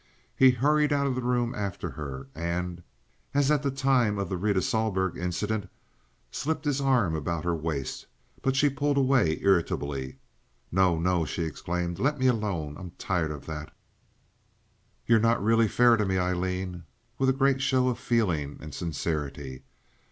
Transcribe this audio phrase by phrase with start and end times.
[0.35, 2.81] He hurried out of the room after her, and
[3.35, 5.69] (as at the time of the Rita Sohlberg incident)
[6.31, 8.07] slipped his arm about her waist;
[8.41, 10.17] but she pulled away irritably.
[10.71, 11.99] "No, no!" she exclaimed.
[11.99, 12.77] "Let me alone.
[12.79, 13.71] I'm tired of that."
[15.05, 16.85] "You're really not fair to me, Aileen,"
[17.19, 19.61] with a great show of feeling and sincerity.